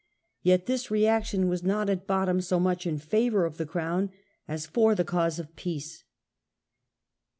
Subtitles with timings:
[0.41, 4.09] Yet this reaction was not at bottom so much in favour of the crown
[4.47, 6.05] as for the cause of peace.